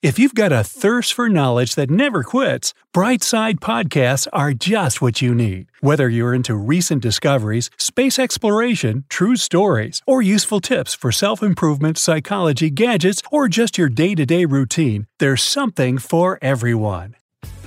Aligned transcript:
If 0.00 0.16
you've 0.16 0.36
got 0.36 0.52
a 0.52 0.62
thirst 0.62 1.12
for 1.12 1.28
knowledge 1.28 1.74
that 1.74 1.90
never 1.90 2.22
quits, 2.22 2.72
Brightside 2.94 3.54
Podcasts 3.58 4.28
are 4.32 4.52
just 4.52 5.02
what 5.02 5.20
you 5.20 5.34
need. 5.34 5.72
Whether 5.80 6.08
you're 6.08 6.32
into 6.32 6.54
recent 6.54 7.02
discoveries, 7.02 7.68
space 7.78 8.16
exploration, 8.16 9.06
true 9.08 9.34
stories, 9.34 10.00
or 10.06 10.22
useful 10.22 10.60
tips 10.60 10.94
for 10.94 11.10
self 11.10 11.42
improvement, 11.42 11.98
psychology, 11.98 12.70
gadgets, 12.70 13.22
or 13.32 13.48
just 13.48 13.76
your 13.76 13.88
day 13.88 14.14
to 14.14 14.24
day 14.24 14.44
routine, 14.44 15.08
there's 15.18 15.42
something 15.42 15.98
for 15.98 16.38
everyone. 16.40 17.16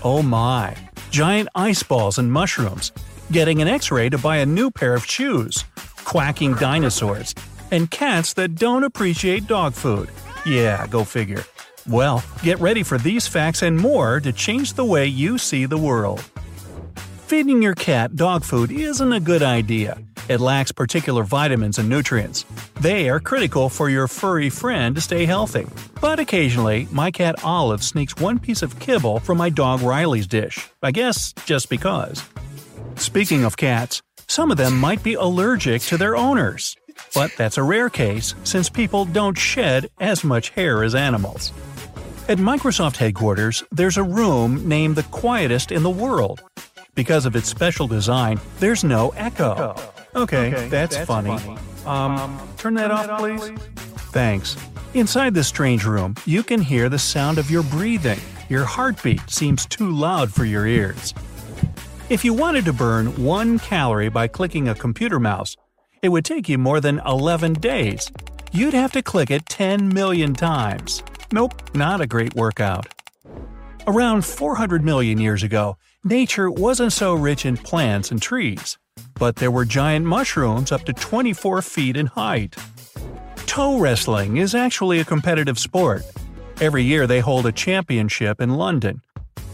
Oh 0.02 0.24
my! 0.24 0.78
Giant 1.10 1.50
ice 1.54 1.84
balls 1.84 2.18
and 2.18 2.32
mushrooms, 2.32 2.94
getting 3.34 3.62
an 3.62 3.68
x 3.68 3.92
ray 3.92 4.08
to 4.08 4.18
buy 4.18 4.38
a 4.38 4.46
new 4.46 4.72
pair 4.72 4.94
of 4.94 5.06
shoes, 5.06 5.66
quacking 6.06 6.54
dinosaurs, 6.54 7.36
and 7.72 7.92
cats 7.92 8.32
that 8.36 8.56
don't 8.56 8.86
appreciate 8.86 9.48
dog 9.48 9.74
food. 9.74 10.10
Yeah, 10.46 10.88
go 10.88 11.04
figure. 11.04 11.44
Well, 11.88 12.24
get 12.44 12.60
ready 12.60 12.84
for 12.84 12.98
these 12.98 13.28
facts 13.28 13.62
and 13.62 13.78
more 13.78 14.20
to 14.20 14.32
change 14.32 14.74
the 14.74 14.86
way 14.86 15.08
you 15.08 15.38
see 15.38 15.66
the 15.66 15.78
world. 15.78 16.24
Feeding 17.28 17.62
your 17.62 17.76
cat 17.76 18.16
dog 18.16 18.44
food 18.44 18.72
isn't 18.72 19.14
a 19.14 19.20
good 19.20 19.42
idea. 19.42 19.98
It 20.30 20.40
lacks 20.40 20.72
particular 20.72 21.24
vitamins 21.24 21.80
and 21.80 21.90
nutrients. 21.90 22.46
They 22.80 23.10
are 23.10 23.20
critical 23.20 23.70
for 23.70 23.90
your 23.90 24.08
furry 24.08 24.50
friend 24.50 24.96
to 24.96 25.02
stay 25.02 25.26
healthy. 25.26 25.66
But 26.00 26.20
occasionally, 26.20 26.88
my 26.92 27.10
cat 27.10 27.44
Olive 27.44 27.84
sneaks 27.84 28.16
one 28.18 28.38
piece 28.38 28.62
of 28.62 28.80
kibble 28.80 29.20
from 29.20 29.38
my 29.38 29.50
dog 29.50 29.82
Riley's 29.82 30.28
dish. 30.28 30.70
I 30.84 30.92
guess 30.92 31.34
just 31.46 31.70
because. 31.70 32.24
Speaking 32.96 33.46
of 33.46 33.58
cats, 33.58 34.02
some 34.28 34.52
of 34.52 34.58
them 34.58 34.80
might 34.80 35.02
be 35.04 35.16
allergic 35.16 35.82
to 35.84 35.98
their 35.98 36.16
owners. 36.16 36.76
But 37.14 37.32
that's 37.38 37.58
a 37.58 37.64
rare 37.64 37.90
case 37.90 38.36
since 38.44 38.70
people 38.70 39.06
don't 39.06 39.38
shed 39.38 39.90
as 40.00 40.24
much 40.24 40.50
hair 40.50 40.84
as 40.84 40.96
animals. 40.96 41.52
At 42.32 42.38
Microsoft 42.38 42.96
headquarters, 42.96 43.62
there's 43.74 43.98
a 43.98 44.04
room 44.04 44.66
named 44.66 44.96
the 44.96 45.04
quietest 45.04 45.70
in 45.70 45.84
the 45.84 45.90
world. 45.90 46.42
Because 46.96 47.26
of 47.26 47.36
its 47.36 47.50
special 47.50 47.90
design, 47.90 48.40
there's 48.62 48.86
no 48.86 49.10
echo. 49.18 49.76
Okay, 50.16 50.48
okay 50.48 50.70
that's, 50.70 50.96
that's 50.96 51.06
funny. 51.06 51.38
funny. 51.38 51.60
Um, 51.86 52.16
um, 52.16 52.50
turn 52.56 52.76
that, 52.76 52.90
off, 52.90 53.20
please. 53.20 53.42
please. 53.42 53.60
Thanks. 54.14 54.56
Inside 54.94 55.34
this 55.34 55.50
strange 55.50 55.84
room, 55.84 56.16
you 56.26 56.42
can 56.42 56.62
hear 56.62 56.88
the 56.88 56.98
sound 56.98 57.38
of 57.38 57.52
your 57.52 57.64
breathing. 57.64 58.22
Your 58.48 58.64
heartbeat 58.64 59.30
seems 59.30 59.66
too 59.66 59.92
loud 59.92 60.32
for 60.32 60.46
your 60.46 60.66
ears. 60.66 61.14
If 62.08 62.24
you 62.24 62.34
wanted 62.34 62.64
to 62.64 62.72
burn 62.72 63.08
one 63.22 63.60
calorie 63.60 64.08
by 64.08 64.30
clicking 64.30 64.70
a 64.70 64.76
computer 64.76 65.20
mouse, 65.20 65.58
it 66.02 66.08
would 66.08 66.24
take 66.24 66.48
you 66.48 66.58
more 66.58 66.80
than 66.80 67.02
11 67.06 67.56
days. 67.56 68.10
You'd 68.54 68.74
have 68.74 68.94
to 68.94 69.02
click 69.02 69.32
it 69.32 69.48
10 69.48 69.90
million 69.90 70.34
times. 70.34 71.04
Nope, 71.34 71.74
not 71.74 72.02
a 72.02 72.08
great 72.08 72.36
workout. 72.36 72.88
Around 73.88 74.26
400 74.26 74.84
million 74.84 75.18
years 75.18 75.44
ago, 75.44 75.78
nature 76.04 76.52
wasn't 76.52 76.92
so 76.92 77.14
rich 77.14 77.46
in 77.46 77.56
plants 77.56 78.12
and 78.12 78.22
trees, 78.22 78.78
but 79.16 79.38
there 79.38 79.52
were 79.52 79.64
giant 79.64 80.06
mushrooms 80.06 80.72
up 80.72 80.84
to 80.84 80.94
24 80.94 81.62
feet 81.62 81.96
in 81.96 82.08
height. 82.08 82.56
Toe 83.46 83.80
wrestling 83.80 84.38
is 84.38 84.54
actually 84.54 85.00
a 85.00 85.06
competitive 85.06 85.58
sport. 85.58 86.04
Every 86.60 86.84
year 86.84 87.08
they 87.08 87.22
hold 87.22 87.46
a 87.46 87.52
championship 87.52 88.42
in 88.42 88.52
London. 88.56 89.02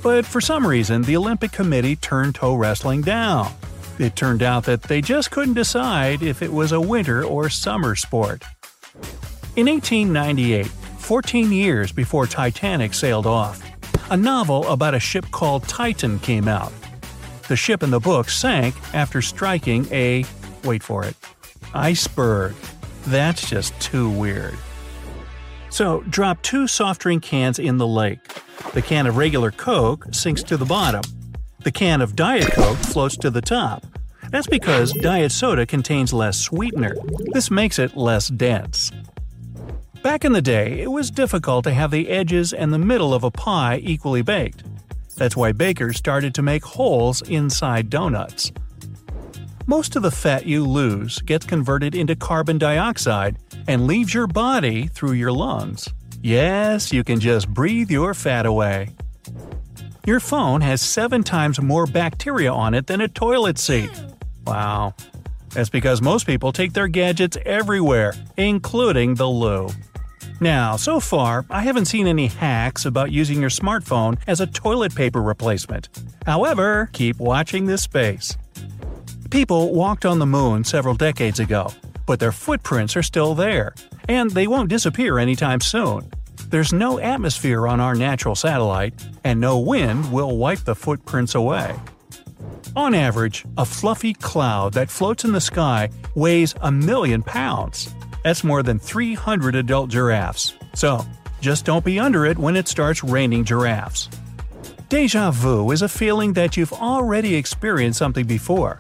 But 0.02 0.26
for 0.26 0.42
some 0.42 0.66
reason, 0.66 1.04
the 1.04 1.18
Olympic 1.18 1.52
Committee 1.52 1.96
turned 1.96 2.36
toe 2.36 2.56
wrestling 2.56 3.02
down. 3.02 3.54
It 4.00 4.16
turned 4.16 4.44
out 4.44 4.66
that 4.66 4.84
they 4.84 5.02
just 5.02 5.32
couldn't 5.32 5.56
decide 5.56 6.22
if 6.22 6.42
it 6.42 6.52
was 6.52 6.72
a 6.72 6.82
winter 6.82 7.24
or 7.24 7.50
summer 7.50 7.96
sport. 7.96 8.44
In 9.56 9.68
1898, 9.68 10.72
14 11.08 11.54
years 11.54 11.94
before 11.94 12.28
Titanic 12.28 12.94
sailed 12.94 13.26
off. 13.26 13.64
A 14.12 14.18
novel 14.18 14.68
about 14.68 14.94
a 14.94 15.00
ship 15.00 15.32
called 15.32 15.64
Titan 15.64 16.20
came 16.20 16.50
out. 16.50 16.74
The 17.48 17.56
ship 17.56 17.82
in 17.82 17.92
the 17.92 18.00
book 18.02 18.28
sank 18.28 18.76
after 18.94 19.22
striking 19.22 19.88
a 19.94 20.26
wait 20.66 20.84
for 20.84 21.06
it 21.06 21.16
iceberg. 21.74 22.56
That's 23.06 23.50
just 23.50 23.80
too 23.80 24.10
weird. 24.10 24.58
So, 25.70 26.02
drop 26.10 26.42
two 26.42 26.68
soft 26.68 27.00
drink 27.00 27.24
cans 27.24 27.58
in 27.58 27.78
the 27.78 27.88
lake. 27.88 28.42
The 28.74 28.82
can 28.82 29.08
of 29.08 29.16
regular 29.16 29.52
Coke 29.52 30.08
sinks 30.12 30.44
to 30.44 30.58
the 30.58 30.66
bottom. 30.66 31.04
The 31.60 31.72
can 31.72 32.02
of 32.02 32.18
Diet 32.18 32.52
Coke 32.52 32.80
floats 32.80 33.16
to 33.18 33.30
the 33.30 33.42
top. 33.42 33.86
That's 34.30 34.48
because 34.48 34.92
diet 34.92 35.32
soda 35.32 35.66
contains 35.66 36.12
less 36.12 36.38
sweetener. 36.38 36.98
This 37.32 37.50
makes 37.50 37.80
it 37.80 37.96
less 37.96 38.28
dense. 38.28 38.92
Back 40.08 40.24
in 40.24 40.32
the 40.32 40.42
day, 40.42 40.80
it 40.80 40.90
was 40.90 41.12
difficult 41.12 41.66
to 41.66 41.74
have 41.74 41.92
the 41.92 42.08
edges 42.08 42.54
and 42.54 42.72
the 42.72 42.80
middle 42.80 43.14
of 43.14 43.26
a 43.26 43.30
pie 43.30 43.82
equally 43.84 44.22
baked. 44.22 44.64
That's 45.18 45.36
why 45.36 45.52
bakers 45.52 45.98
started 45.98 46.34
to 46.36 46.42
make 46.42 46.64
holes 46.64 47.22
inside 47.24 47.90
donuts. 47.90 48.54
Most 49.66 49.98
of 49.98 50.04
the 50.04 50.10
fat 50.10 50.46
you 50.46 50.64
lose 50.64 51.20
gets 51.20 51.46
converted 51.46 51.94
into 51.94 52.16
carbon 52.16 52.58
dioxide 52.58 53.38
and 53.68 53.86
leaves 53.86 54.14
your 54.14 54.28
body 54.28 54.88
through 54.88 55.12
your 55.12 55.34
lungs. 55.34 55.90
Yes, 56.22 56.94
you 56.94 57.04
can 57.04 57.20
just 57.20 57.50
breathe 57.50 57.92
your 57.92 58.14
fat 58.14 58.46
away. 58.46 58.96
Your 60.06 60.22
phone 60.22 60.62
has 60.62 60.82
seven 60.82 61.22
times 61.22 61.62
more 61.62 61.86
bacteria 61.86 62.54
on 62.54 62.74
it 62.74 62.88
than 62.88 63.02
a 63.02 63.10
toilet 63.10 63.58
seat. 63.58 63.92
Wow. 64.46 64.96
That's 65.50 65.70
because 65.70 66.02
most 66.02 66.26
people 66.26 66.54
take 66.54 66.72
their 66.72 66.88
gadgets 66.88 67.38
everywhere, 67.46 68.14
including 68.38 69.16
the 69.16 69.28
loo. 69.28 69.68
Now, 70.40 70.76
so 70.76 71.00
far, 71.00 71.46
I 71.50 71.62
haven't 71.62 71.86
seen 71.86 72.06
any 72.06 72.28
hacks 72.28 72.86
about 72.86 73.12
using 73.12 73.42
your 73.42 73.50
smartphone 73.50 74.20
as 74.28 74.40
a 74.40 74.46
toilet 74.46 74.94
paper 74.94 75.22
replacement. 75.22 75.90
However, 76.26 76.90
keep 76.94 77.18
watching 77.18 77.66
this 77.66 77.82
space. 77.82 78.38
People 79.32 79.74
walked 79.74 80.06
on 80.06 80.20
the 80.20 80.28
moon 80.28 80.64
several 80.64 80.94
decades 80.94 81.40
ago, 81.40 81.72
but 82.06 82.20
their 82.20 82.32
footprints 82.32 82.96
are 82.96 83.04
still 83.04 83.34
there, 83.34 83.74
and 84.08 84.30
they 84.30 84.46
won't 84.46 84.70
disappear 84.70 85.18
anytime 85.18 85.60
soon. 85.60 86.12
There's 86.50 86.72
no 86.72 87.00
atmosphere 87.00 87.68
on 87.68 87.80
our 87.80 87.96
natural 87.96 88.36
satellite, 88.36 88.94
and 89.24 89.42
no 89.42 89.58
wind 89.58 90.12
will 90.12 90.38
wipe 90.38 90.60
the 90.60 90.76
footprints 90.76 91.34
away. 91.34 91.76
On 92.76 92.94
average, 92.94 93.44
a 93.58 93.66
fluffy 93.66 94.14
cloud 94.14 94.74
that 94.74 94.92
floats 94.92 95.26
in 95.26 95.32
the 95.32 95.42
sky 95.42 95.90
weighs 96.14 96.54
a 96.62 96.72
million 96.72 97.24
pounds. 97.24 97.94
That's 98.24 98.44
more 98.44 98.64
than 98.64 98.80
300 98.80 99.56
adult 99.56 99.90
giraffes. 99.90 100.54
So, 100.74 101.06
just 101.42 101.66
don't 101.66 101.86
be 101.86 102.00
under 102.00 102.26
it 102.26 102.38
when 102.38 102.56
it 102.56 102.68
starts 102.68 103.04
raining 103.04 103.46
giraffes. 103.46 104.10
Deja 104.90 105.32
vu 105.32 105.72
is 105.72 105.82
a 105.82 105.90
feeling 105.90 106.34
that 106.34 106.56
you've 106.56 106.74
already 106.74 107.36
experienced 107.36 108.00
something 108.00 108.26
before. 108.26 108.80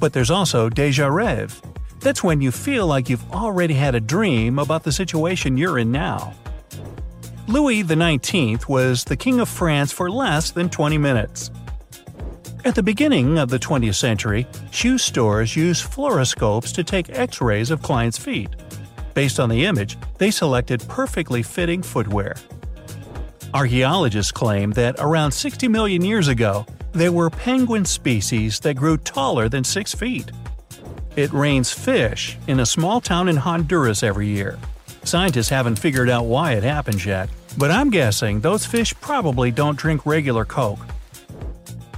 But 0.00 0.12
there's 0.12 0.30
also 0.30 0.68
deja 0.68 1.08
rêve. 1.08 1.62
That's 2.00 2.22
when 2.22 2.40
you 2.40 2.50
feel 2.50 2.86
like 2.86 3.08
you've 3.08 3.32
already 3.32 3.74
had 3.74 3.94
a 3.94 4.00
dream 4.00 4.58
about 4.58 4.84
the 4.84 4.92
situation 4.92 5.56
you're 5.56 5.78
in 5.78 5.90
now. 5.90 6.34
Louis 7.48 7.82
XIX 7.82 8.68
was 8.68 9.04
the 9.04 9.16
King 9.16 9.40
of 9.40 9.48
France 9.48 9.92
for 9.92 10.10
less 10.10 10.50
than 10.50 10.68
20 10.68 10.98
minutes. 10.98 11.50
At 12.64 12.74
the 12.74 12.82
beginning 12.82 13.38
of 13.38 13.48
the 13.48 13.58
20th 13.60 13.94
century, 13.94 14.48
shoe 14.72 14.98
stores 14.98 15.54
used 15.54 15.88
fluoroscopes 15.88 16.74
to 16.74 16.82
take 16.82 17.08
x 17.10 17.40
rays 17.40 17.70
of 17.70 17.82
clients' 17.82 18.18
feet. 18.18 18.48
Based 19.16 19.40
on 19.40 19.48
the 19.48 19.64
image, 19.64 19.96
they 20.18 20.30
selected 20.30 20.86
perfectly 20.88 21.42
fitting 21.42 21.82
footwear. 21.82 22.36
Archaeologists 23.54 24.30
claim 24.30 24.72
that 24.72 24.96
around 24.98 25.32
60 25.32 25.68
million 25.68 26.04
years 26.04 26.28
ago, 26.28 26.66
there 26.92 27.12
were 27.12 27.30
penguin 27.30 27.86
species 27.86 28.60
that 28.60 28.74
grew 28.74 28.98
taller 28.98 29.48
than 29.48 29.64
6 29.64 29.94
feet. 29.94 30.30
It 31.16 31.32
rains 31.32 31.72
fish 31.72 32.36
in 32.46 32.60
a 32.60 32.66
small 32.66 33.00
town 33.00 33.30
in 33.30 33.36
Honduras 33.36 34.02
every 34.02 34.26
year. 34.26 34.58
Scientists 35.02 35.48
haven't 35.48 35.78
figured 35.78 36.10
out 36.10 36.26
why 36.26 36.52
it 36.52 36.62
happens 36.62 37.06
yet, 37.06 37.30
but 37.56 37.70
I'm 37.70 37.88
guessing 37.88 38.40
those 38.40 38.66
fish 38.66 38.92
probably 39.00 39.50
don't 39.50 39.78
drink 39.78 40.04
regular 40.04 40.44
Coke. 40.44 40.86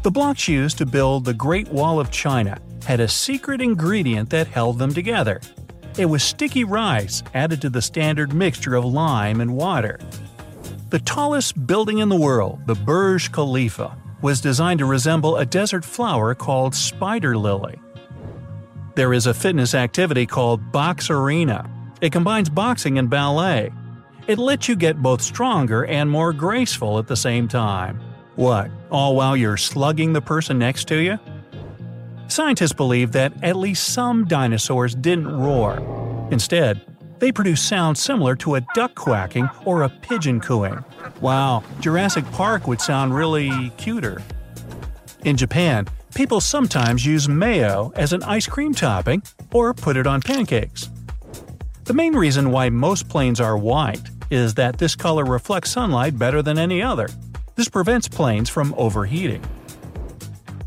The 0.05 0.13
blocks 0.13 0.47
used 0.47 0.79
to 0.79 0.87
build 0.87 1.25
the 1.25 1.35
Great 1.35 1.67
Wall 1.67 1.99
of 1.99 2.13
China 2.13 2.61
had 2.87 3.01
a 3.01 3.09
secret 3.09 3.61
ingredient 3.61 4.31
that 4.31 4.47
held 4.47 4.79
them 4.79 4.95
together 4.95 5.41
it 5.99 6.07
was 6.07 6.23
sticky 6.23 6.63
rice 6.63 7.25
added 7.35 7.61
to 7.61 7.69
the 7.69 7.83
standard 7.83 8.33
mixture 8.33 8.77
of 8.77 8.85
lime 8.85 9.41
and 9.41 9.57
water. 9.57 9.99
The 10.91 11.01
tallest 11.01 11.67
building 11.67 11.99
in 11.99 12.09
the 12.09 12.17
world, 12.17 12.61
the 12.67 12.77
Burj 12.77 13.33
Khalifa, 13.33 13.97
was 14.23 14.41
designed 14.41 14.79
to 14.79 14.87
resemble 14.87 15.37
a 15.37 15.45
desert 15.45 15.85
flower 15.85 16.35
called 16.35 16.75
spider 16.75 17.37
lily. 17.37 17.79
There 18.95 19.13
is 19.13 19.27
a 19.27 19.35
fitness 19.35 19.75
activity 19.75 20.25
called 20.25 20.73
Boxerina. 20.73 21.69
It 22.01 22.13
combines 22.13 22.49
boxing 22.49 22.99
and 22.99 23.11
ballet. 23.11 23.73
It 24.29 24.39
lets 24.39 24.69
you 24.69 24.77
get 24.77 25.03
both 25.03 25.21
stronger 25.21 25.85
and 25.85 26.09
more 26.09 26.33
graceful 26.33 26.99
at 26.99 27.09
the 27.09 27.17
same 27.17 27.49
time. 27.49 28.01
What, 28.37 28.71
all 28.91 29.17
while 29.17 29.37
you're 29.37 29.57
slugging 29.57 30.13
the 30.13 30.21
person 30.21 30.59
next 30.59 30.87
to 30.89 30.97
you? 30.97 31.19
Scientists 32.29 32.75
believe 32.75 33.13
that 33.13 33.33
at 33.43 33.57
least 33.57 33.93
some 33.93 34.27
dinosaurs 34.27 34.95
didn't 34.95 35.29
roar. 35.29 36.29
Instead, 36.31 36.81
they 37.19 37.33
produce 37.33 37.63
sounds 37.63 38.01
similar 38.01 38.37
to 38.37 38.55
a 38.55 38.61
duck 38.75 38.95
quacking 38.95 39.49
or 39.65 39.83
a 39.83 39.89
pigeon 39.89 40.39
cooing. 40.39 40.85
Wow, 41.21 41.65
Jurassic 41.81 42.25
Park 42.33 42.69
would 42.69 42.81
sound 42.81 43.15
really 43.15 43.71
cuter. 43.79 44.23
In 45.25 45.37
Japan, 45.37 45.89
people 46.15 46.41
sometimes 46.41 47.05
use 47.05 47.29
mayo 47.29 47.93
as 47.97 48.13
an 48.13 48.23
ice 48.23 48.47
cream 48.47 48.75
topping 48.75 49.23
or 49.53 49.75
put 49.75 49.97
it 49.97 50.07
on 50.07 50.21
pancakes. 50.21 50.91
The 51.85 51.95
main 51.95 52.15
reason 52.15 52.51
why 52.51 52.69
most 52.69 53.09
planes 53.09 53.41
are 53.41 53.57
white 53.57 54.11
is 54.31 54.55
that 54.55 54.79
this 54.79 54.95
color 54.95 55.25
reflects 55.25 55.71
sunlight 55.71 56.19
better 56.19 56.43
than 56.43 56.59
any 56.59 56.83
other. 56.83 57.09
This 57.57 57.71
prevents 57.71 58.07
planes 58.07 58.51
from 58.51 58.75
overheating. 58.77 59.43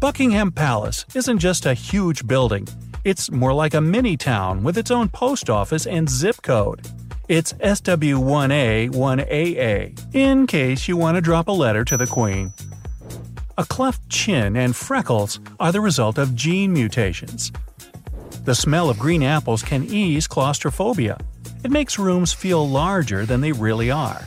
Buckingham 0.01 0.51
Palace 0.51 1.05
isn't 1.13 1.37
just 1.37 1.67
a 1.67 1.75
huge 1.75 2.25
building, 2.25 2.67
it's 3.03 3.29
more 3.29 3.53
like 3.53 3.75
a 3.75 3.81
mini 3.81 4.17
town 4.17 4.63
with 4.63 4.79
its 4.79 4.89
own 4.89 5.09
post 5.09 5.47
office 5.47 5.85
and 5.85 6.09
zip 6.09 6.41
code. 6.41 6.87
It's 7.27 7.53
SW1A1AA, 7.53 10.15
in 10.15 10.47
case 10.47 10.87
you 10.87 10.97
want 10.97 11.17
to 11.17 11.21
drop 11.21 11.49
a 11.49 11.51
letter 11.51 11.85
to 11.85 11.97
the 11.97 12.07
Queen. 12.07 12.51
A 13.59 13.65
cleft 13.65 14.09
chin 14.09 14.57
and 14.57 14.75
freckles 14.75 15.39
are 15.59 15.71
the 15.71 15.81
result 15.81 16.17
of 16.17 16.33
gene 16.33 16.73
mutations. 16.73 17.51
The 18.43 18.55
smell 18.55 18.89
of 18.89 18.97
green 18.97 19.21
apples 19.21 19.61
can 19.61 19.83
ease 19.83 20.25
claustrophobia. 20.25 21.19
It 21.63 21.69
makes 21.69 21.99
rooms 21.99 22.33
feel 22.33 22.67
larger 22.67 23.27
than 23.27 23.41
they 23.41 23.51
really 23.51 23.91
are. 23.91 24.25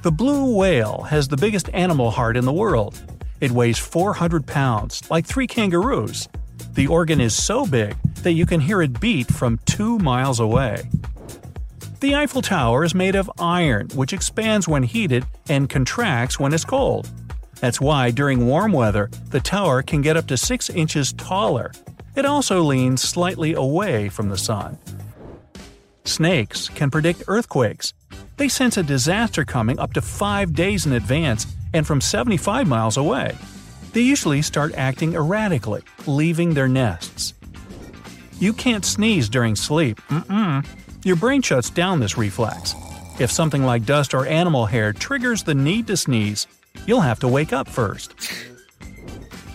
The 0.00 0.12
blue 0.12 0.56
whale 0.56 1.02
has 1.02 1.28
the 1.28 1.36
biggest 1.36 1.68
animal 1.74 2.10
heart 2.10 2.38
in 2.38 2.46
the 2.46 2.54
world. 2.54 2.98
It 3.42 3.50
weighs 3.50 3.76
400 3.76 4.46
pounds, 4.46 5.02
like 5.10 5.26
three 5.26 5.48
kangaroos. 5.48 6.28
The 6.74 6.86
organ 6.86 7.20
is 7.20 7.34
so 7.34 7.66
big 7.66 7.96
that 8.22 8.34
you 8.34 8.46
can 8.46 8.60
hear 8.60 8.80
it 8.80 9.00
beat 9.00 9.26
from 9.26 9.58
two 9.64 9.98
miles 9.98 10.38
away. 10.38 10.88
The 11.98 12.14
Eiffel 12.14 12.40
Tower 12.40 12.84
is 12.84 12.94
made 12.94 13.16
of 13.16 13.28
iron, 13.40 13.88
which 13.96 14.12
expands 14.12 14.68
when 14.68 14.84
heated 14.84 15.26
and 15.48 15.68
contracts 15.68 16.38
when 16.38 16.54
it's 16.54 16.64
cold. 16.64 17.10
That's 17.58 17.80
why 17.80 18.12
during 18.12 18.46
warm 18.46 18.70
weather, 18.70 19.10
the 19.30 19.40
tower 19.40 19.82
can 19.82 20.02
get 20.02 20.16
up 20.16 20.28
to 20.28 20.36
6 20.36 20.70
inches 20.70 21.12
taller. 21.12 21.72
It 22.14 22.24
also 22.24 22.62
leans 22.62 23.02
slightly 23.02 23.54
away 23.54 24.08
from 24.08 24.28
the 24.28 24.38
sun. 24.38 24.78
Snakes 26.04 26.68
can 26.68 26.92
predict 26.92 27.24
earthquakes. 27.26 27.92
They 28.36 28.48
sense 28.48 28.76
a 28.76 28.84
disaster 28.84 29.44
coming 29.44 29.80
up 29.80 29.94
to 29.94 30.00
5 30.00 30.54
days 30.54 30.86
in 30.86 30.92
advance 30.92 31.44
and 31.74 31.86
from 31.86 32.00
75 32.00 32.66
miles 32.66 32.96
away 32.96 33.36
they 33.92 34.00
usually 34.00 34.42
start 34.42 34.74
acting 34.74 35.14
erratically, 35.14 35.82
leaving 36.06 36.54
their 36.54 36.68
nests. 36.68 37.34
You 38.38 38.52
can't 38.52 38.84
sneeze 38.84 39.28
during 39.28 39.54
sleep. 39.54 40.00
Mm-mm. 40.08 40.66
Your 41.04 41.16
brain 41.16 41.42
shuts 41.42 41.70
down 41.70 42.00
this 42.00 42.16
reflex. 42.16 42.74
If 43.20 43.30
something 43.30 43.64
like 43.64 43.84
dust 43.84 44.14
or 44.14 44.26
animal 44.26 44.66
hair 44.66 44.92
triggers 44.92 45.42
the 45.42 45.54
need 45.54 45.86
to 45.88 45.96
sneeze, 45.96 46.46
you'll 46.86 47.00
have 47.02 47.20
to 47.20 47.28
wake 47.28 47.52
up 47.52 47.68
first. 47.68 48.14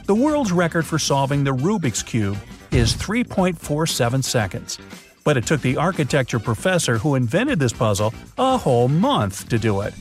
The 0.05 0.15
world's 0.15 0.51
record 0.51 0.85
for 0.85 0.99
solving 0.99 1.43
the 1.43 1.53
Rubik's 1.53 2.03
Cube 2.03 2.37
is 2.71 2.93
3.47 2.93 4.23
seconds. 4.23 4.77
But 5.23 5.35
it 5.35 5.45
took 5.45 5.61
the 5.61 5.75
architecture 5.75 6.39
professor 6.39 6.97
who 6.97 7.15
invented 7.15 7.59
this 7.59 7.73
puzzle 7.73 8.13
a 8.37 8.57
whole 8.57 8.87
month 8.87 9.49
to 9.49 9.57
do 9.57 9.81
it. 9.81 9.93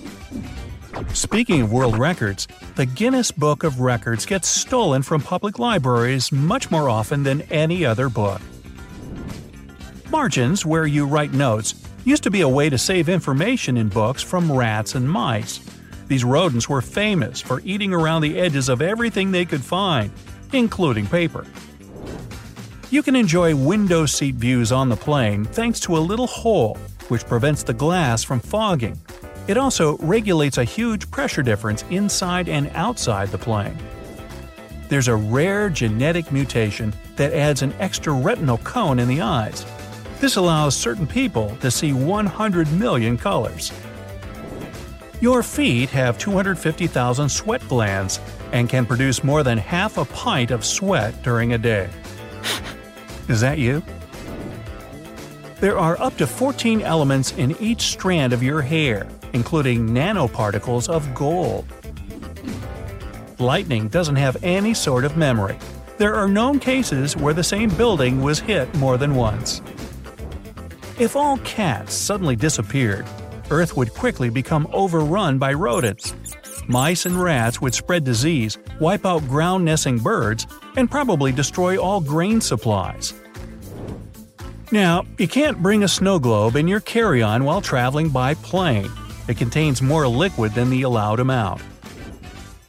Speaking 1.13 1.63
of 1.63 1.73
world 1.73 1.99
records, 1.99 2.49
the 2.75 2.87
Guinness 2.87 3.31
Book 3.31 3.65
of 3.65 3.81
Records 3.81 4.25
gets 4.25 4.49
stolen 4.49 5.03
from 5.03 5.21
public 5.21 5.59
libraries 5.59 6.33
much 6.33 6.71
more 6.71 6.89
often 6.89 7.23
than 7.23 7.43
any 7.43 7.85
other 7.85 8.09
book. 8.09 8.41
Margins, 10.11 10.65
where 10.65 10.87
you 10.87 11.07
write 11.07 11.33
notes, 11.33 11.75
used 12.05 12.23
to 12.23 12.31
be 12.31 12.41
a 12.41 12.49
way 12.49 12.71
to 12.71 12.79
save 12.79 13.09
information 13.09 13.77
in 13.77 13.89
books 13.89 14.23
from 14.23 14.51
rats 14.51 14.95
and 14.95 15.11
mice. 15.11 15.61
These 16.07 16.25
rodents 16.25 16.69
were 16.69 16.81
famous 16.81 17.41
for 17.41 17.61
eating 17.65 17.93
around 17.93 18.23
the 18.23 18.39
edges 18.39 18.69
of 18.69 18.81
everything 18.81 19.33
they 19.33 19.45
could 19.45 19.65
find, 19.65 20.11
including 20.53 21.07
paper. 21.07 21.45
You 22.91 23.03
can 23.03 23.17
enjoy 23.17 23.55
window 23.55 24.07
seat 24.07 24.37
views 24.37 24.73
on 24.73 24.89
the 24.89 24.97
plane 24.97 25.45
thanks 25.45 25.81
to 25.81 25.97
a 25.97 25.99
little 25.99 26.29
hole, 26.29 26.79
which 27.09 27.27
prevents 27.27 27.65
the 27.65 27.75
glass 27.75 28.23
from 28.23 28.41
fogging 28.41 28.99
it 29.49 29.57
also 29.57 29.97
regulates 29.99 30.59
a 30.59 30.65
huge 30.65 31.11
pressure 31.11 31.43
difference 31.43 31.85
inside 31.91 32.49
and 32.49 32.71
outside 32.75 33.29
the 33.29 33.39
plane. 33.39 33.77
There's 34.89 35.09
a 35.09 35.17
rare 35.17 35.69
genetic 35.69 36.31
mutation 36.31 36.93
that 37.17 37.33
adds 37.33 37.63
an 37.63 37.73
extra 37.81 38.13
retinal 38.13 38.59
cone 38.59 38.99
in 38.99 39.09
the 39.09 39.21
eyes. 39.21 39.65
This 40.21 40.37
allows 40.37 40.77
certain 40.77 41.07
people 41.07 41.57
to 41.61 41.71
see 41.71 41.93
100 41.93 42.73
million 42.73 43.19
colors. 43.19 43.73
Your 45.21 45.43
feet 45.43 45.89
have 45.91 46.19
250,000 46.19 47.29
sweat 47.29 47.67
glands 47.69 48.21
and 48.53 48.69
can 48.69 48.87
produce 48.87 49.25
more 49.25 49.43
than 49.43 49.59
half 49.59 49.99
a 49.99 50.05
pint 50.05 50.51
of 50.51 50.65
sweat 50.65 51.23
during 51.23 51.53
a 51.53 51.59
day. 51.59 51.89
Is 53.29 53.41
that 53.41 53.59
you? 53.59 53.83
There 55.59 55.79
are 55.79 56.01
up 56.01 56.17
to 56.19 56.27
14 56.27 56.83
elements 56.83 57.33
in 57.33 57.57
each 57.61 57.83
strand 57.83 58.33
of 58.33 58.43
your 58.43 58.61
hair, 58.61 59.09
including 59.37 59.91
nanoparticles 59.91 60.89
of 60.89 61.15
gold. 61.15 61.67
Lightning 63.39 63.87
doesn't 63.89 64.17
have 64.17 64.43
any 64.43 64.73
sort 64.73 65.05
of 65.05 65.19
memory. 65.19 65.59
There 65.99 66.15
are 66.15 66.27
known 66.27 66.59
cases 66.59 67.17
where 67.17 67.35
the 67.35 67.45
same 67.45 67.69
building 67.77 68.23
was 68.23 68.41
hit 68.41 68.75
more 68.77 68.97
than 68.97 69.15
once. 69.15 69.61
If 70.99 71.15
all 71.15 71.37
cats 71.39 71.93
suddenly 71.95 72.35
disappeared, 72.35 73.07
Earth 73.51 73.77
would 73.77 73.93
quickly 73.93 74.31
become 74.31 74.67
overrun 74.73 75.37
by 75.39 75.53
rodents. 75.53 76.15
Mice 76.67 77.05
and 77.05 77.23
rats 77.23 77.61
would 77.61 77.75
spread 77.75 78.05
disease, 78.05 78.57
wipe 78.81 79.05
out 79.05 79.29
ground 79.29 79.67
nesting 79.67 79.99
birds, 79.99 80.47
and 80.77 80.91
probably 80.91 81.31
destroy 81.31 81.77
all 81.77 82.01
grain 82.01 82.41
supplies. 82.41 83.13
Now, 84.73 85.05
you 85.19 85.29
can't 85.29 85.63
bring 85.63 85.85
a 85.85 85.89
snow 85.89 86.19
globe 86.19 86.57
in 86.57 86.67
your 86.67 86.81
carry 86.81 87.23
on 87.23 87.45
while 87.45 87.61
traveling 87.61 88.09
by 88.09 88.35
plane. 88.35 88.91
It 89.29 89.37
contains 89.37 89.83
more 89.83 90.07
liquid 90.07 90.55
than 90.55 90.71
the 90.71 90.83
allowed 90.83 91.21
amount. 91.21 91.63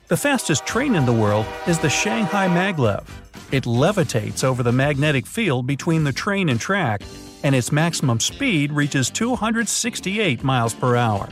The 0.07 0.17
fastest 0.17 0.65
train 0.65 0.95
in 0.95 1.05
the 1.05 1.13
world 1.13 1.45
is 1.67 1.79
the 1.79 1.89
Shanghai 1.89 2.47
Maglev. 2.47 3.05
It 3.51 3.65
levitates 3.65 4.43
over 4.43 4.63
the 4.63 4.71
magnetic 4.71 5.25
field 5.25 5.67
between 5.67 6.03
the 6.03 6.13
train 6.13 6.49
and 6.49 6.59
track, 6.59 7.01
and 7.43 7.53
its 7.53 7.71
maximum 7.71 8.19
speed 8.19 8.71
reaches 8.71 9.09
268 9.09 10.43
miles 10.43 10.73
per 10.73 10.95
hour. 10.95 11.29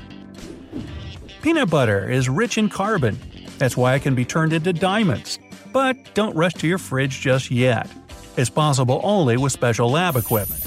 Peanut 1.42 1.70
butter 1.70 2.10
is 2.10 2.28
rich 2.28 2.58
in 2.58 2.70
carbon. 2.70 3.18
That's 3.58 3.78
why 3.78 3.96
it 3.96 4.02
can 4.02 4.16
be 4.16 4.26
turned 4.26 4.52
into 4.52 4.74
diamonds. 4.74 5.40
But 5.72 6.14
don't 6.14 6.36
rush 6.36 6.54
to 6.56 6.68
your 6.68 6.78
fridge 6.78 7.22
just 7.22 7.52
yet. 7.52 7.90
It's 8.38 8.50
possible 8.50 9.00
only 9.04 9.38
with 9.38 9.52
special 9.52 9.90
lab 9.90 10.16
equipment. 10.16 10.65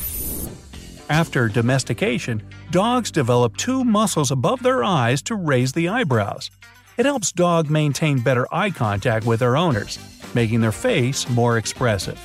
After 1.11 1.49
domestication, 1.49 2.43
dogs 2.71 3.11
develop 3.11 3.57
two 3.57 3.83
muscles 3.83 4.31
above 4.31 4.63
their 4.63 4.85
eyes 4.85 5.23
to 5.23 5.37
raise 5.37 5.73
the 5.73 5.89
eyebrows. 5.89 6.51
It 6.99 7.07
helps 7.07 7.33
dogs 7.33 7.71
maintain 7.71 8.21
better 8.21 8.47
eye 8.53 8.69
contact 8.71 9.25
with 9.25 9.41
their 9.41 9.57
owners, 9.57 9.99
making 10.35 10.61
their 10.61 10.73
face 10.73 11.27
more 11.31 11.57
expressive. 11.57 12.19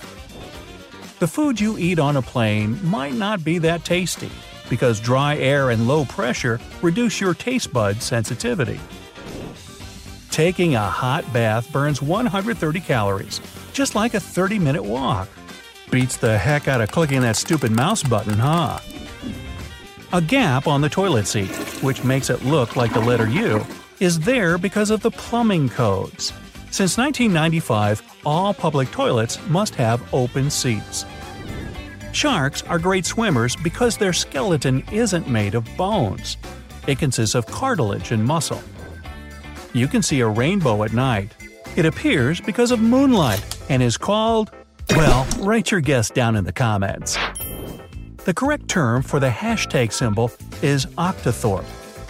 The 1.20 1.28
food 1.28 1.62
you 1.62 1.78
eat 1.78 1.98
on 1.98 2.18
a 2.18 2.22
plane 2.22 2.78
might 2.86 3.14
not 3.14 3.46
be 3.46 3.58
that 3.60 3.86
tasty, 3.86 4.32
because 4.70 5.00
dry 5.00 5.38
air 5.38 5.70
and 5.70 5.88
low 5.88 6.04
pressure 6.04 6.60
reduce 6.82 7.22
your 7.22 7.34
taste 7.34 7.72
bud 7.72 8.02
sensitivity. 8.02 8.82
Taking 10.30 10.76
a 10.76 10.82
hot 10.82 11.32
bath 11.32 11.72
burns 11.72 12.02
130 12.02 12.82
calories, 12.82 13.40
just 13.72 13.96
like 13.96 14.14
a 14.14 14.20
30 14.20 14.60
minute 14.60 14.84
walk. 14.84 15.30
Beats 15.94 16.18
the 16.18 16.40
heck 16.40 16.68
out 16.68 16.82
of 16.82 16.90
clicking 16.90 17.22
that 17.22 17.36
stupid 17.36 17.72
mouse 17.72 18.02
button, 18.02 18.34
huh? 18.34 18.80
A 20.12 20.20
gap 20.20 20.66
on 20.66 20.82
the 20.82 20.90
toilet 20.90 21.28
seat, 21.28 21.52
which 21.84 22.04
makes 22.04 22.32
it 22.32 22.44
look 22.44 22.76
like 22.76 22.92
the 22.94 23.00
letter 23.00 23.30
U, 23.30 23.64
is 24.00 24.20
there 24.20 24.58
because 24.58 24.90
of 24.90 25.04
the 25.04 25.12
plumbing 25.12 25.70
codes. 25.70 26.34
Since 26.72 26.98
1995, 26.98 28.02
all 28.26 28.56
public 28.56 28.90
toilets 28.90 29.38
must 29.50 29.76
have 29.76 30.02
open 30.16 30.50
seats. 30.50 31.06
Sharks 32.12 32.64
are 32.64 32.80
great 32.80 33.06
swimmers 33.06 33.56
because 33.56 33.96
their 33.96 34.14
skeleton 34.14 34.84
isn't 34.92 35.30
made 35.30 35.54
of 35.54 35.70
bones. 35.78 36.38
It 36.88 36.98
consists 36.98 37.36
of 37.36 37.46
cartilage 37.46 38.12
and 38.12 38.26
muscle. 38.26 38.64
You 39.74 39.88
can 39.88 40.02
see 40.02 40.22
a 40.22 40.28
rainbow 40.28 40.82
at 40.82 40.92
night. 40.92 41.36
It 41.76 41.86
appears 41.86 42.42
because 42.42 42.72
of 42.72 42.80
moonlight 42.80 43.46
and 43.70 43.84
is 43.84 43.96
called. 43.96 44.50
Well, 44.90 45.26
write 45.40 45.72
your 45.72 45.82
guess 45.82 46.10
down 46.10 46.36
in 46.36 46.44
the 46.44 46.54
comments. 46.54 47.18
The 48.26 48.34
correct 48.34 48.68
term 48.68 49.02
for 49.02 49.20
the 49.20 49.30
hashtag 49.30 49.92
symbol 49.92 50.32
is 50.62 50.86
octothorpe. 50.98 51.66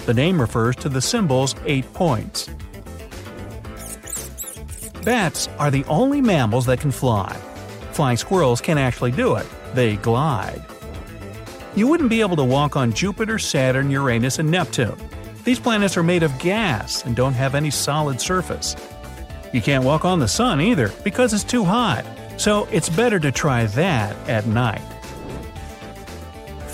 The 0.06 0.14
name 0.14 0.40
refers 0.40 0.76
to 0.78 0.90
the 0.90 1.02
symbol's 1.02 1.56
eight 1.66 1.92
points. 1.94 2.50
Bats 5.04 5.50
are 5.60 5.72
the 5.72 5.84
only 5.86 6.22
mammals 6.22 6.66
that 6.68 6.80
can 6.80 6.92
fly. 6.92 7.34
Flying 7.92 8.18
squirrels 8.18 8.62
can 8.62 8.78
actually 8.78 9.12
do 9.12 9.36
it, 9.36 9.46
they 9.74 9.96
glide. 9.98 10.64
You 11.76 11.88
wouldn't 11.88 12.10
be 12.10 12.22
able 12.22 12.36
to 12.36 12.44
walk 12.44 12.76
on 12.76 12.94
Jupiter, 12.94 13.40
Saturn, 13.40 13.90
Uranus, 13.90 14.40
and 14.40 14.52
Neptune. 14.52 14.98
These 15.44 15.60
planets 15.60 15.98
are 15.98 16.04
made 16.04 16.24
of 16.24 16.38
gas 16.40 17.04
and 17.06 17.16
don't 17.16 17.34
have 17.34 17.56
any 17.56 17.72
solid 17.72 18.22
surface. 18.22 18.76
You 19.52 19.62
can't 19.62 19.84
walk 19.84 20.06
on 20.06 20.20
the 20.20 20.28
sun 20.28 20.62
either 20.62 20.92
because 21.04 21.34
it's 21.34 21.44
too 21.44 21.64
hot, 21.64 22.06
so 22.38 22.68
it's 22.72 22.90
better 22.90 23.20
to 23.20 23.32
try 23.32 23.66
that 23.68 24.16
at 24.30 24.46
night. 24.48 24.82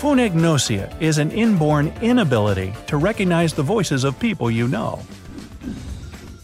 Phonagnosia 0.00 0.98
is 1.00 1.18
an 1.18 1.30
inborn 1.30 1.88
inability 2.00 2.72
to 2.86 2.96
recognize 2.96 3.52
the 3.52 3.62
voices 3.62 4.02
of 4.02 4.18
people 4.18 4.50
you 4.50 4.66
know. 4.66 5.00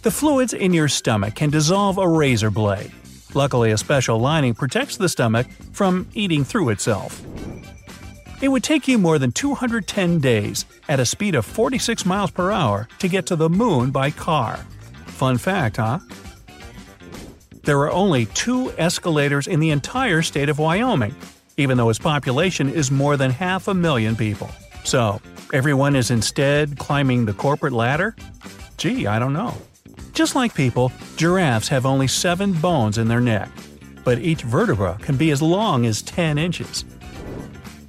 The 0.02 0.10
fluids 0.10 0.52
in 0.52 0.74
your 0.74 0.88
stomach 0.88 1.34
can 1.34 1.50
dissolve 1.50 1.98
a 1.98 2.06
razor 2.06 2.50
blade. 2.50 2.92
Luckily, 3.34 3.70
a 3.70 3.78
special 3.78 4.18
lining 4.18 4.54
protects 4.54 4.96
the 4.96 5.08
stomach 5.08 5.46
from 5.72 6.06
eating 6.14 6.44
through 6.44 6.68
itself. 6.68 7.22
It 8.42 8.48
would 8.48 8.62
take 8.62 8.86
you 8.86 8.98
more 8.98 9.18
than 9.18 9.32
210 9.32 10.20
days 10.20 10.66
at 10.88 11.00
a 11.00 11.06
speed 11.06 11.34
of 11.34 11.46
46 11.46 12.04
miles 12.04 12.30
per 12.30 12.50
hour 12.50 12.86
to 12.98 13.08
get 13.08 13.26
to 13.26 13.36
the 13.36 13.48
moon 13.48 13.90
by 13.90 14.10
car. 14.10 14.58
Fun 15.06 15.38
fact, 15.38 15.78
huh? 15.78 16.00
There 17.66 17.80
are 17.80 17.90
only 17.90 18.26
two 18.26 18.70
escalators 18.78 19.48
in 19.48 19.58
the 19.58 19.70
entire 19.70 20.22
state 20.22 20.48
of 20.48 20.60
Wyoming, 20.60 21.16
even 21.56 21.76
though 21.76 21.88
its 21.88 21.98
population 21.98 22.70
is 22.70 22.92
more 22.92 23.16
than 23.16 23.32
half 23.32 23.66
a 23.66 23.74
million 23.74 24.14
people. 24.14 24.48
So, 24.84 25.20
everyone 25.52 25.96
is 25.96 26.12
instead 26.12 26.78
climbing 26.78 27.24
the 27.24 27.32
corporate 27.32 27.72
ladder? 27.72 28.14
Gee, 28.76 29.08
I 29.08 29.18
don't 29.18 29.32
know. 29.32 29.52
Just 30.12 30.36
like 30.36 30.54
people, 30.54 30.92
giraffes 31.16 31.66
have 31.66 31.86
only 31.86 32.06
seven 32.06 32.52
bones 32.52 32.98
in 32.98 33.08
their 33.08 33.20
neck, 33.20 33.50
but 34.04 34.20
each 34.20 34.42
vertebra 34.42 34.96
can 35.02 35.16
be 35.16 35.32
as 35.32 35.42
long 35.42 35.86
as 35.86 36.02
10 36.02 36.38
inches. 36.38 36.84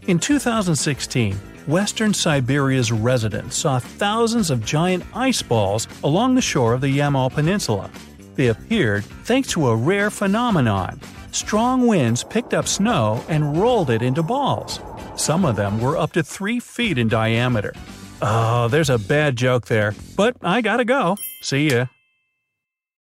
In 0.07 0.17
2016, 0.17 1.35
Western 1.67 2.15
Siberia's 2.15 2.91
residents 2.91 3.55
saw 3.55 3.77
thousands 3.77 4.49
of 4.49 4.65
giant 4.65 5.03
ice 5.13 5.43
balls 5.43 5.87
along 6.03 6.33
the 6.33 6.41
shore 6.41 6.73
of 6.73 6.81
the 6.81 6.97
Yamal 6.97 7.31
Peninsula. 7.31 7.91
They 8.37 8.47
appeared 8.47 9.03
thanks 9.25 9.49
to 9.49 9.67
a 9.67 9.75
rare 9.75 10.09
phenomenon. 10.09 11.01
Strong 11.31 11.85
winds 11.85 12.23
picked 12.23 12.53
up 12.53 12.67
snow 12.67 13.23
and 13.27 13.59
rolled 13.59 13.89
it 13.89 14.01
into 14.01 14.23
balls. 14.23 14.79
Some 15.15 15.43
of 15.43 15.55
them 15.55 15.81
were 15.81 15.97
up 15.97 16.13
to 16.13 16.23
3 16.23 16.59
feet 16.59 16.97
in 16.97 17.09
diameter. 17.09 17.73
Oh, 18.21 18.67
there's 18.69 18.89
a 18.89 18.97
bad 18.97 19.35
joke 19.35 19.67
there, 19.67 19.93
but 20.15 20.37
I 20.41 20.61
gotta 20.61 20.85
go. 20.85 21.17
See 21.41 21.69
ya. 21.69 21.87